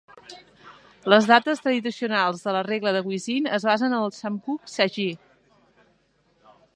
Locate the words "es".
3.59-3.69